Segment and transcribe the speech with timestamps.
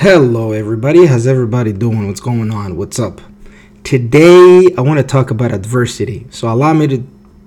[0.00, 1.06] Hello, everybody.
[1.06, 2.06] How's everybody doing?
[2.06, 2.76] What's going on?
[2.76, 3.20] What's up?
[3.82, 6.24] Today, I want to talk about adversity.
[6.30, 7.04] So, allow me to,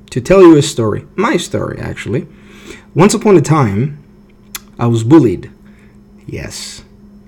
[0.10, 1.08] to tell you a story.
[1.16, 2.28] My story, actually.
[2.94, 4.04] Once upon a time,
[4.78, 5.50] I was bullied.
[6.28, 6.84] Yes,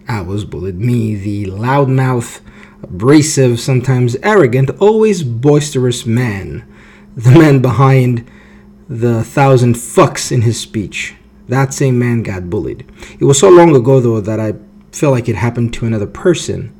[0.10, 0.76] I was bullied.
[0.76, 2.42] Me, the loudmouth,
[2.84, 6.70] abrasive, sometimes arrogant, always boisterous man.
[7.16, 8.30] The man behind
[8.90, 11.16] the thousand fucks in his speech.
[11.48, 12.86] That same man got bullied.
[13.22, 14.56] It was so long ago, though, that I
[14.94, 16.74] feel like it happened to another person.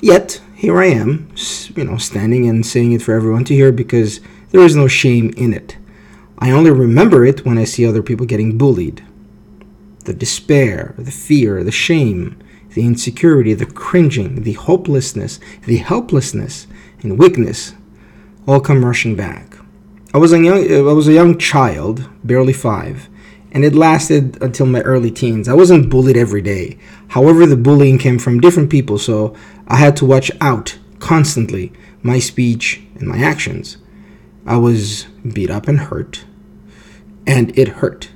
[0.00, 1.32] Yet, here I am,
[1.76, 4.20] you know, standing and saying it for everyone to hear because
[4.50, 5.76] there is no shame in it.
[6.38, 9.04] I only remember it when I see other people getting bullied.
[10.04, 12.42] The despair, the fear, the shame,
[12.74, 16.66] the insecurity, the cringing, the hopelessness, the helplessness,
[17.02, 17.74] and weakness
[18.46, 19.56] all come rushing back.
[20.12, 23.08] I was a young, I was a young child, barely five,
[23.52, 25.46] and it lasted until my early teens.
[25.46, 26.78] I wasn't bullied every day.
[27.08, 29.36] However, the bullying came from different people, so
[29.68, 31.70] I had to watch out constantly
[32.02, 33.76] my speech and my actions.
[34.46, 36.24] I was beat up and hurt,
[37.26, 38.10] and it hurt.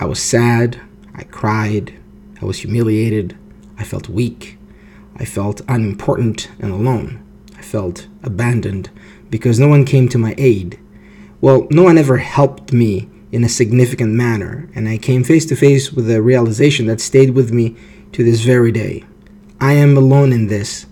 [0.00, 0.80] I was sad,
[1.14, 1.94] I cried,
[2.42, 3.38] I was humiliated,
[3.78, 4.58] I felt weak,
[5.16, 7.24] I felt unimportant and alone.
[7.56, 8.90] I felt abandoned
[9.30, 10.78] because no one came to my aid.
[11.40, 15.56] Well, no one ever helped me in a significant manner, and I came face to
[15.56, 17.76] face with a realization that stayed with me
[18.12, 19.04] to this very day.
[19.60, 20.86] I am alone in this,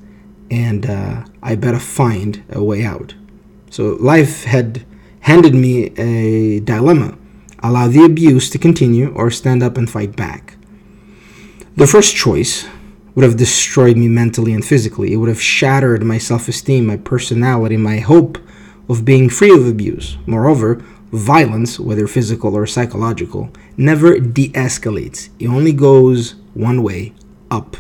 [0.51, 3.15] and uh, I better find a way out.
[3.71, 4.85] So life had
[5.21, 7.17] handed me a dilemma
[7.63, 10.57] allow the abuse to continue or stand up and fight back.
[11.77, 12.67] The first choice
[13.15, 15.13] would have destroyed me mentally and physically.
[15.13, 18.39] It would have shattered my self esteem, my personality, my hope
[18.89, 20.17] of being free of abuse.
[20.27, 20.83] Moreover,
[21.17, 25.31] violence, whether physical or psychological, never de escalates.
[25.39, 27.13] It only goes one way
[27.51, 27.77] up.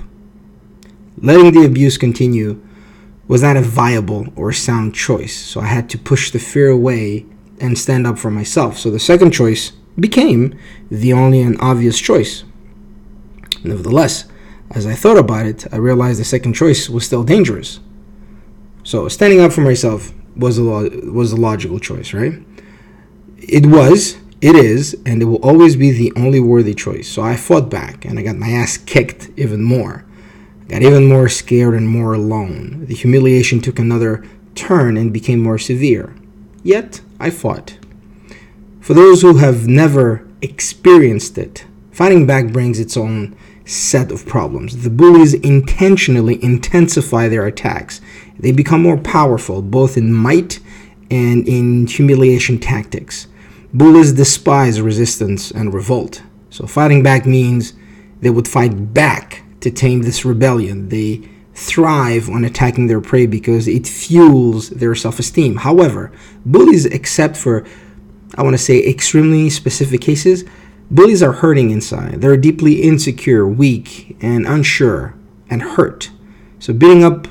[1.18, 2.62] Letting the abuse continue
[3.28, 7.26] was not a viable or sound choice, so I had to push the fear away
[7.60, 8.78] and stand up for myself.
[8.78, 10.58] So the second choice became
[10.90, 12.44] the only and obvious choice.
[13.64, 14.26] Nevertheless,
[14.70, 17.80] as I thought about it, I realized the second choice was still dangerous.
[18.84, 22.34] So standing up for myself was a lo- was a logical choice, right?
[23.38, 27.08] It was, it is, and it will always be the only worthy choice.
[27.08, 30.04] So I fought back and I got my ass kicked even more.
[30.62, 32.86] I got even more scared and more alone.
[32.86, 34.24] The humiliation took another
[34.54, 36.14] turn and became more severe.
[36.62, 37.78] Yet I fought.
[38.80, 44.82] For those who have never experienced it, fighting back brings its own set of problems.
[44.82, 48.00] The bullies intentionally intensify their attacks.
[48.38, 50.60] They become more powerful, both in might
[51.10, 53.26] and in humiliation tactics.
[53.72, 56.22] Bullies despise resistance and revolt.
[56.50, 57.74] So fighting back means
[58.20, 60.88] they would fight back to tame this rebellion.
[60.88, 65.56] They thrive on attacking their prey because it fuels their self esteem.
[65.56, 66.12] However,
[66.44, 67.66] bullies, except for,
[68.36, 70.44] I want to say, extremely specific cases,
[70.90, 72.20] bullies are hurting inside.
[72.20, 75.14] They're deeply insecure, weak, and unsure,
[75.50, 76.10] and hurt.
[76.58, 77.28] So beating up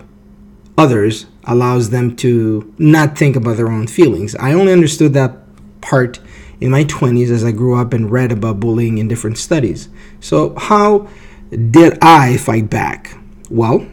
[0.78, 4.36] others allows them to not think about their own feelings.
[4.36, 5.38] I only understood that
[5.82, 6.20] part
[6.60, 9.90] in my 20s as I grew up and read about bullying in different studies.
[10.20, 11.08] So, how
[11.50, 13.18] did I fight back?
[13.50, 13.88] Well,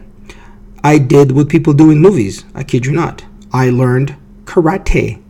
[0.83, 2.45] I did what people do in movies.
[2.55, 3.23] I kid you not.
[3.51, 4.15] I learned
[4.45, 5.21] karate.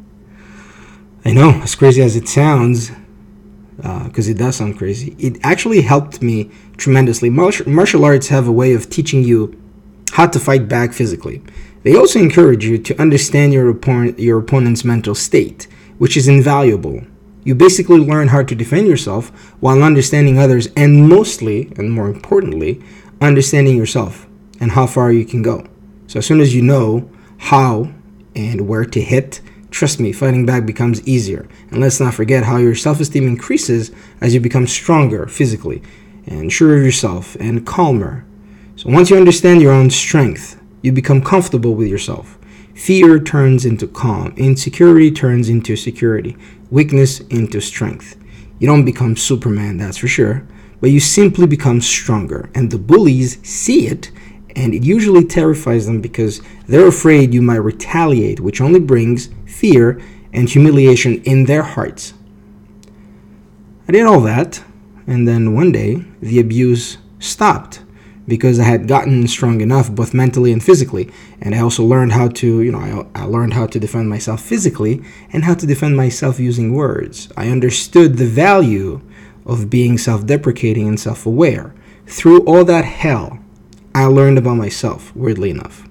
[1.26, 2.92] I know, as crazy as it sounds,
[3.78, 7.30] because uh, it does sound crazy, it actually helped me tremendously.
[7.30, 9.60] Martial arts have a way of teaching you
[10.12, 11.42] how to fight back physically.
[11.84, 13.78] They also encourage you to understand your,
[14.18, 15.68] your opponent's mental state,
[15.98, 17.02] which is invaluable.
[17.44, 19.30] You basically learn how to defend yourself
[19.60, 22.82] while understanding others, and mostly, and more importantly,
[23.22, 24.28] understanding yourself
[24.62, 25.68] and how far you can go.
[26.08, 27.92] So, as soon as you know how
[28.34, 31.50] and where to hit, trust me, fighting back becomes easier.
[31.70, 35.82] And let's not forget how your self esteem increases as you become stronger physically
[36.26, 38.26] and sure of yourself and calmer.
[38.78, 42.38] So, once you understand your own strength, you become comfortable with yourself.
[42.76, 46.36] Fear turns into calm, insecurity turns into security,
[46.70, 48.18] weakness into strength.
[48.60, 50.46] You don't become Superman, that's for sure,
[50.82, 52.50] but you simply become stronger.
[52.54, 54.12] And the bullies see it,
[54.56, 60.02] and it usually terrifies them because they're afraid you might retaliate, which only brings fear
[60.34, 62.14] and humiliation in their hearts.
[63.88, 64.64] I did all that,
[65.08, 67.82] and then one day the abuse stopped
[68.28, 71.12] because I had gotten strong enough, both mentally and physically.
[71.42, 74.42] And I also learned how to, you know, I, I, learned how to defend myself
[74.42, 77.30] physically and how to defend myself using words.
[77.36, 79.02] I understood the value
[79.46, 81.74] of being self deprecating and self aware.
[82.06, 83.40] Through all that hell,
[83.96, 85.88] I learned about myself, weirdly enough.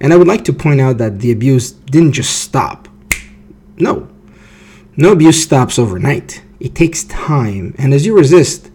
[0.00, 2.88] And I would like to point out that the abuse didn't just stop.
[3.76, 4.08] No.
[4.96, 6.42] No abuse stops overnight.
[6.60, 8.70] It takes time, and as you resist,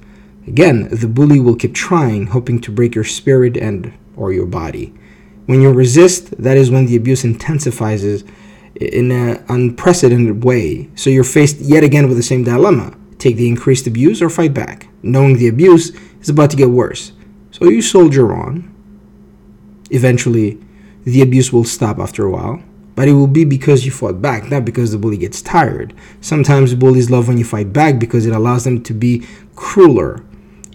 [0.50, 4.94] again, the bully will keep trying, hoping to break your spirit and or your body.
[5.46, 8.04] When you resist, that is when the abuse intensifies
[8.76, 10.90] in an unprecedented way.
[10.96, 14.54] So you're faced yet again with the same dilemma take the increased abuse or fight
[14.54, 15.90] back, knowing the abuse
[16.22, 17.12] is about to get worse.
[17.52, 18.74] So you soldier on.
[19.92, 20.58] Eventually,
[21.04, 22.64] the abuse will stop after a while,
[22.96, 25.94] but it will be because you fought back, not because the bully gets tired.
[26.22, 29.26] Sometimes bullies love when you fight back because it allows them to be
[29.56, 30.24] crueler.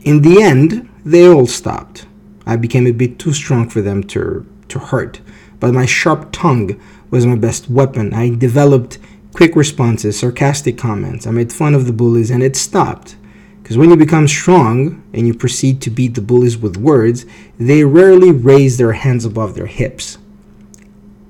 [0.05, 2.07] In the end, they all stopped.
[2.47, 5.23] I became a bit too strong for them to, to hurt,
[5.61, 6.79] but my sharp tongue
[7.11, 8.13] was my best weapon.
[8.13, 8.99] I developed
[9.33, 11.27] quick responses, sarcastic comments.
[11.27, 13.17] I made fun of the bullies and it stopped.
[13.63, 17.25] Because when you become strong and you proceed to beat the bullies with words,
[17.59, 20.19] they rarely raise their hands above their hips.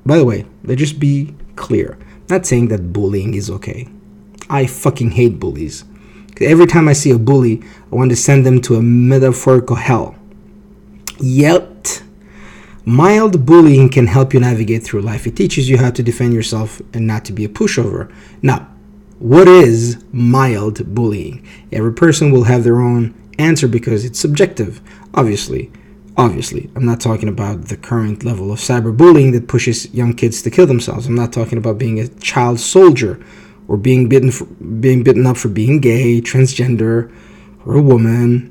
[0.05, 1.97] By the way, let's just be clear.
[2.29, 3.87] not saying that bullying is okay.
[4.51, 5.85] I fucking hate bullies.
[6.41, 10.17] Every time I see a bully, I want to send them to a metaphorical hell.
[11.21, 12.03] Yet,
[12.85, 15.27] mild bullying can help you navigate through life.
[15.27, 18.13] It teaches you how to defend yourself and not to be a pushover.
[18.43, 18.69] Now,
[19.21, 21.47] what is mild bullying?
[21.71, 24.81] Every person will have their own answer because it's subjective,
[25.15, 25.71] obviously.
[26.17, 30.51] Obviously, I'm not talking about the current level of cyberbullying that pushes young kids to
[30.51, 31.07] kill themselves.
[31.07, 33.21] I'm not talking about being a child soldier
[33.69, 37.13] or being bitten for, being bitten up for being gay, transgender,
[37.65, 38.51] or a woman,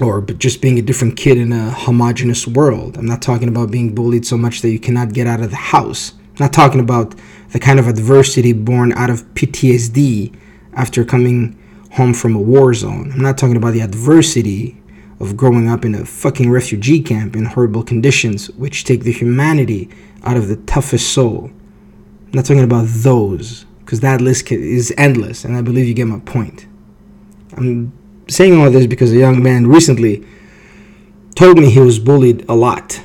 [0.00, 2.96] or just being a different kid in a homogenous world.
[2.96, 5.56] I'm not talking about being bullied so much that you cannot get out of the
[5.56, 6.12] house.
[6.12, 7.14] I'm not talking about
[7.50, 10.34] the kind of adversity born out of PTSD
[10.74, 11.58] after coming
[11.92, 13.10] home from a war zone.
[13.12, 14.80] I'm not talking about the adversity
[15.20, 19.90] of growing up in a fucking refugee camp in horrible conditions, which take the humanity
[20.22, 21.50] out of the toughest soul.
[22.26, 26.04] I'm not talking about those, because that list is endless, and I believe you get
[26.04, 26.66] my point.
[27.56, 27.90] I'm
[28.28, 30.26] saying all this because a young man recently
[31.34, 33.00] told me he was bullied a lot,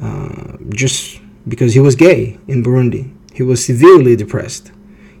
[0.00, 3.12] uh, just because he was gay in Burundi.
[3.32, 4.70] He was severely depressed.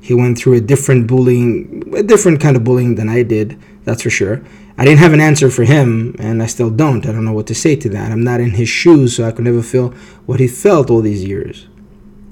[0.00, 4.02] He went through a different bullying, a different kind of bullying than I did, that's
[4.02, 4.44] for sure.
[4.78, 7.04] I didn't have an answer for him, and I still don't.
[7.04, 8.12] I don't know what to say to that.
[8.12, 9.88] I'm not in his shoes, so I could never feel
[10.24, 11.66] what he felt all these years.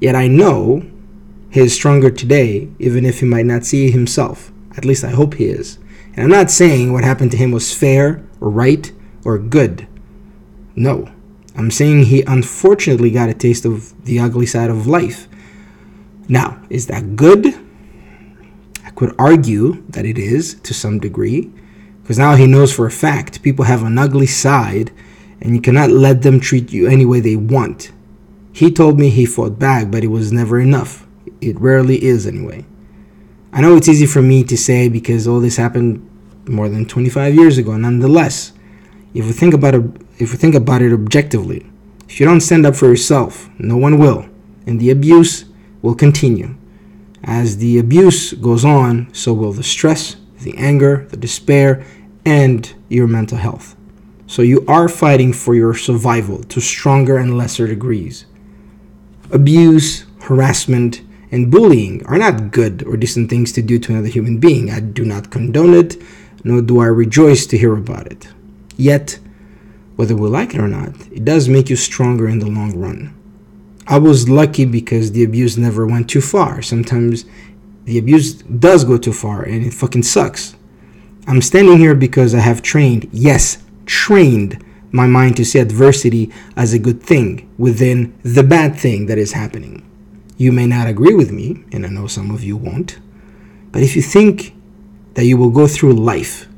[0.00, 0.88] Yet I know
[1.52, 4.50] he is stronger today, even if he might not see it himself.
[4.74, 5.78] At least I hope he is.
[6.14, 8.90] And I'm not saying what happened to him was fair or right
[9.22, 9.86] or good.
[10.74, 11.12] No.
[11.54, 15.28] I'm saying he unfortunately got a taste of the ugly side of life.
[16.26, 17.54] Now, is that good?
[18.86, 21.52] I could argue that it is to some degree
[22.00, 24.90] because now he knows for a fact people have an ugly side
[25.42, 27.92] and you cannot let them treat you any way they want.
[28.54, 31.06] He told me he fought back, but it was never enough.
[31.42, 32.64] It rarely is, anyway.
[33.52, 36.08] I know it's easy for me to say because all this happened
[36.48, 37.76] more than 25 years ago.
[37.76, 38.52] Nonetheless,
[39.12, 39.82] if we think about it,
[40.18, 41.66] if we think about it objectively,
[42.08, 44.26] if you don't stand up for yourself, no one will,
[44.66, 45.44] and the abuse
[45.82, 46.54] will continue.
[47.24, 51.84] As the abuse goes on, so will the stress, the anger, the despair,
[52.24, 53.76] and your mental health.
[54.26, 58.26] So you are fighting for your survival to stronger and lesser degrees.
[59.30, 64.38] Abuse, harassment, and bullying are not good or decent things to do to another human
[64.38, 64.70] being.
[64.70, 66.00] I do not condone it,
[66.44, 68.28] nor do I rejoice to hear about it.
[68.76, 69.18] Yet,
[69.96, 73.14] whether we like it or not, it does make you stronger in the long run.
[73.86, 76.62] I was lucky because the abuse never went too far.
[76.62, 77.24] Sometimes
[77.84, 80.54] the abuse does go too far and it fucking sucks.
[81.26, 86.72] I'm standing here because I have trained, yes, trained my mind to see adversity as
[86.72, 89.88] a good thing within the bad thing that is happening.
[90.36, 92.98] You may not agree with me, and I know some of you won't,
[93.70, 94.54] but if you think
[95.14, 96.48] that you will go through life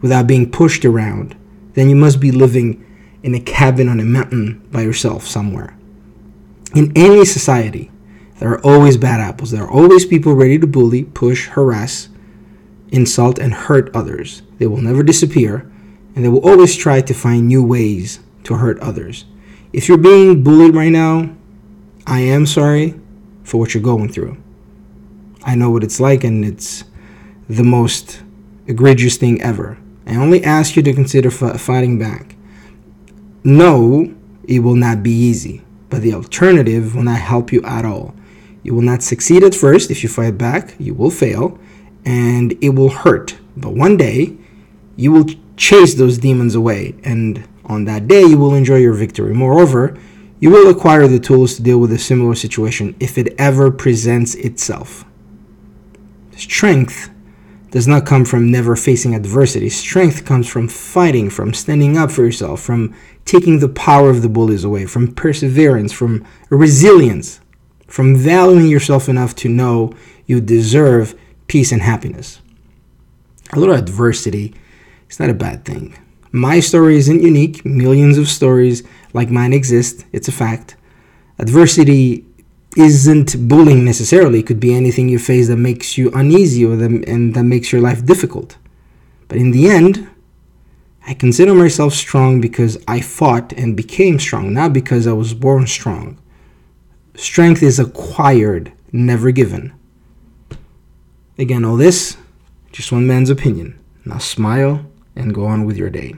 [0.00, 1.36] without being pushed around,
[1.74, 2.84] then you must be living
[3.22, 5.76] in a cabin on a mountain by yourself somewhere.
[6.74, 7.90] In any society,
[8.38, 9.50] there are always bad apples.
[9.50, 12.08] There are always people ready to bully, push, harass,
[12.92, 14.42] insult, and hurt others.
[14.58, 15.70] They will never disappear,
[16.14, 19.24] and they will always try to find new ways to hurt others.
[19.72, 21.34] If you're being bullied right now,
[22.06, 22.94] I am sorry
[23.46, 24.36] for what you're going through.
[25.44, 26.84] I know what it's like, and it's
[27.48, 28.22] the most
[28.66, 29.78] egregious thing ever.
[30.06, 32.34] I only ask you to consider f- fighting back.
[33.44, 34.12] No,
[34.44, 38.14] it will not be easy, but the alternative will not help you at all.
[38.64, 39.90] You will not succeed at first.
[39.90, 41.58] If you fight back, you will fail
[42.04, 43.36] and it will hurt.
[43.56, 44.36] But one day,
[44.96, 45.26] you will
[45.56, 49.34] chase those demons away, and On that day, you will enjoy your victory.
[49.34, 49.98] Moreover,
[50.38, 54.34] you will acquire the tools to deal with a similar situation if it ever presents
[54.34, 55.04] itself.
[56.36, 57.10] Strength
[57.70, 59.68] does not come from never facing adversity.
[59.68, 64.28] Strength comes from fighting, from standing up for yourself, from taking the power of the
[64.28, 67.40] bullies away, from perseverance, from resilience,
[67.86, 69.92] from valuing yourself enough to know
[70.26, 71.14] you deserve
[71.46, 72.40] peace and happiness.
[73.52, 74.54] A little adversity
[75.08, 75.96] is not a bad thing.
[76.32, 77.64] My story isn't unique.
[77.64, 78.82] Millions of stories
[79.16, 80.04] like mine exist.
[80.12, 80.76] It's a fact.
[81.38, 82.24] Adversity
[82.76, 84.40] isn't bullying necessarily.
[84.40, 87.72] It could be anything you face that makes you uneasy or that, and that makes
[87.72, 88.58] your life difficult.
[89.28, 90.08] But in the end,
[91.06, 95.66] I consider myself strong because I fought and became strong, not because I was born
[95.66, 96.18] strong.
[97.14, 99.72] Strength is acquired, never given.
[101.38, 102.18] Again, all this,
[102.70, 103.78] just one man's opinion.
[104.04, 106.16] Now smile and go on with your day.